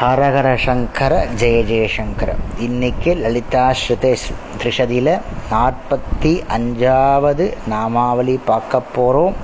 [0.00, 4.28] ஹரஹர சங்கர ஜெய ஜெயசங்கர இன்னைக்கு லலிதா ஸ்ருதேஷ்
[4.60, 5.10] திரிஷதியில்
[5.50, 9.34] நாற்பத்தி அஞ்சாவது நாமாவளி பார்க்க போகிறோம்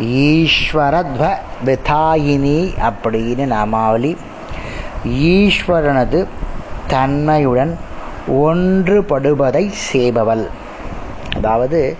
[0.00, 1.28] ஈஸ்வரத்வ
[1.64, 4.16] விதாயினி அப்படின்னு நாமாவளி.
[5.08, 6.26] ஈஸ்வரனது
[6.86, 7.78] தன்மையுடன்
[8.32, 10.46] ஒன்றுபடுவதை செய்பவள்.
[11.36, 11.96] அதாவது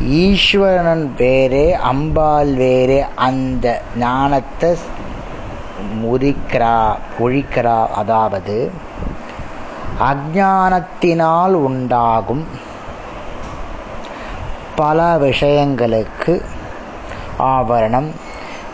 [0.00, 4.76] ஈஸ்வரனன் வேறே அம்பாள் வேறே அந்த ஞானத்தை
[6.02, 8.70] முறிக்கிறா ஒழிக்கிறா அதாவது
[10.00, 12.46] அஜானத்தினால் உண்டாகும்
[14.76, 16.42] பல விஷயங்களுக்கு
[17.38, 18.10] ஆவரணம்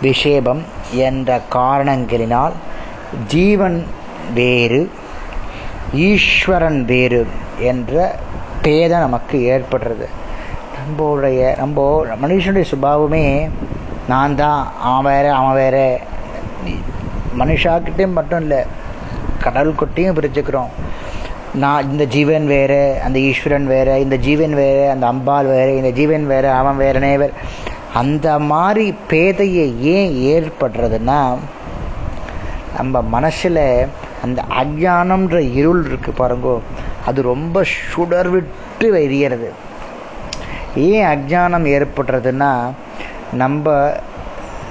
[0.03, 0.62] விஷேபம்
[0.93, 2.53] என்ற காரணங்களினால்
[3.27, 3.87] ஜீவன்
[4.34, 4.91] வேறு
[5.95, 7.27] ஈஸ்வரன் வேறு
[7.59, 8.17] என்ற
[8.62, 10.07] பேதம் நமக்கு ஏற்படுறது.
[10.77, 13.51] நம்மளுடைய நம்ம மனுஷனுடைய சுபாவமே
[14.09, 16.01] நான் தான் அவன் வேற அவன் வேற.
[17.41, 18.61] மனுஷாக்கிட்டையும் மட்டும் இல்லை
[19.45, 20.70] கடல்கொட்டையும் பிரிச்சுக்கிறோம்.
[21.62, 26.25] நான் இந்த ஜீவன் வேறு அந்த ஈஸ்வரன் வேறு இந்த ஜீவன் வேறு அந்த அம்பாள் வேறு இந்த ஜீவன்
[26.27, 27.34] வேறு அவன் வேறு நேவர்
[28.00, 31.19] அந்த மாதிரி பேதையை ஏன் ஏற்படுறதுன்னா
[32.78, 33.62] நம்ம மனசில்
[34.22, 36.55] அந்த அஜானம்ன்ற இருள் இருக்கு பாருங்கோ
[37.06, 39.50] அது ரொம்ப சுடர் விட்டு எரியறது
[40.89, 42.53] ஏன் அஜானம் ஏற்படுறதுன்னா
[43.42, 43.66] நம்ம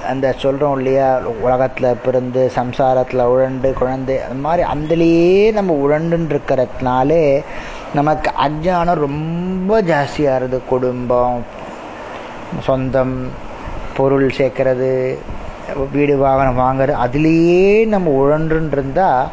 [0.08, 7.42] அந்த சொல்கிறோம் இல்லையா உலகத்தில் பிறந்து சம்சாரத்தில் உழண்டு குழந்தை அந்த மாதிரி அந்தலேயே நம்ம உழண்டுன்ருக்கிறதுனாலே
[7.94, 11.44] நமக்கு அஜானம் ரொம்ப ஜாஸ்தியாகிறது குடும்பம்
[12.62, 13.30] சொந்தம்
[13.96, 15.16] பொருள் சேர்க்கறது
[15.92, 19.28] வீடு வாகனம் வாங்குறது அதுலேயே நம்ம உழன்றுன்றிருந்தால்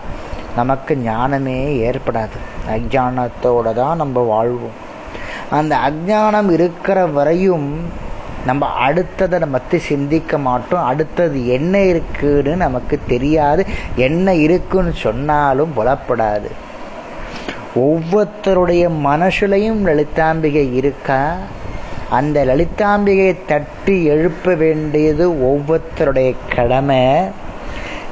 [0.55, 2.37] நமக்கு ஞானமே ஏற்படாது.
[2.69, 4.89] அஜானத்தோடு தான் நம்ம வாழ்வோம்.
[5.49, 7.79] அந்த அஜானம் இருக்கிற வரையும்
[8.45, 10.85] நம்ம அடுத்ததை நம்ம பற்றி சிந்திக்க மாட்டோம்.
[10.85, 13.65] அடுத்தது என்ன இருக்குன்னு நமக்கு தெரியாது.
[13.95, 16.51] என்ன இருக்குன்னு சொன்னாலும் புலப்படாது.
[17.75, 21.35] ஒவ்வொருத்தருடைய மனசுலையும் லலிதாம்பிகை இருக்கா?
[22.09, 27.05] அந்த லலிதாம்பிகையை தட்டி எழுப்ப வேண்டியது ஒவ்வொருத்தருடைய கடமை.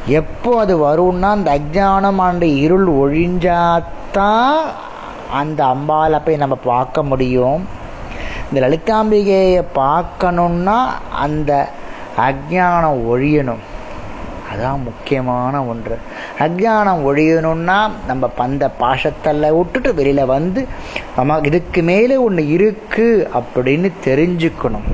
[0.06, 4.56] எப்போ அது வரும்னா அந்த அஜானம் ஆண்டு இருள் ஒழிஞ்சாதான்
[5.32, 7.78] அந்த அம்பாலை போய் நம்ம பார்க்க முடியும்.
[8.52, 10.78] இந்த லலிதாம்பிகையை பார்க்கணுன்னா
[11.12, 11.70] அந்த
[12.18, 13.64] அஜானம் ஒழியணும்.
[14.52, 15.98] அதான் முக்கியமான ஒன்று.
[16.40, 20.68] அஜானம் ஒழியணும்னா நம்ம பந்த பாஷத்தல்ல விட்டுட்டு வெளியில் வந்து
[21.16, 24.88] நம்ம இதுக்கு மேலே ஒன்று இருக்கு அப்படின்னு தெரிஞ்சுக்கணும்.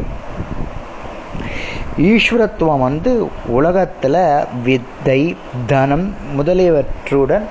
[1.97, 7.45] ஈஸ்வரத்துவம் வந்து உலகத்தில் வித்தை தனம் முதலியவற்றுடன்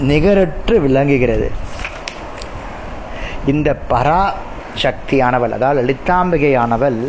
[0.00, 1.50] நிகரற்று விளங்குகிறது.
[3.46, 4.32] இந்த பரா
[4.82, 7.00] சக்தியானவள் அதாவது லலிதாம்பிகையானவள்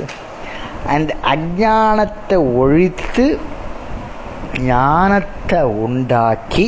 [0.88, 3.26] அந்த அஜானத்தை ஒழித்து
[4.68, 6.68] ஞானத்தை உண்டாக்கி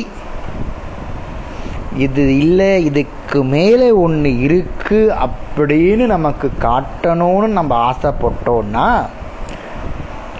[1.96, 8.86] இது இல்லை இதுக்கு மேலே ஒன்று இருக்கு அப்படின்னு நமக்கு காட்டணும்னு நம்ம ஆசைப்பட்டோம்னா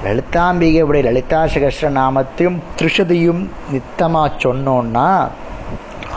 [0.05, 5.09] லலிதாம்பிகையுடைய லலிதா சகஸ்ர நாமத்தையும் திருஷதியும் நித்தமாக சொன்னோன்னா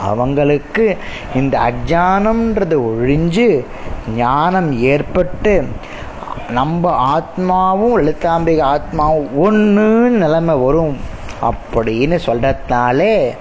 [0.02, 0.96] அவங்களுக்கு
[1.34, 3.64] இந்த அஜானம்ன்றது ஒழிஞ்சு
[4.16, 5.68] ஞானம் ஏற்பட்டு
[6.50, 10.96] நம்ம ஆத்மாவும் லலிதாம்பிகை ஆத்மாவும் ஒன்று நிலைமை வரும்
[11.42, 13.36] அப்படின்னு சொல்கிறதுனாலே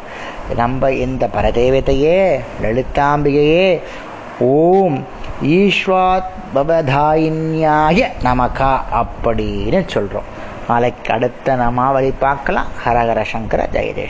[0.56, 3.82] நம்ம இந்த பரதேவதையே லலிதாம்பிகையே
[4.40, 5.04] ஓம்
[5.44, 10.34] ஈஸ்வாத் பவதாயின்யாய நமகா அப்படின்னு சொல்கிறோம்
[10.68, 12.66] நாளைக்கு அடுத்த நமாவளி பார்க்கலாம்.
[12.86, 14.10] ஹரஹர சங்கர ஜெய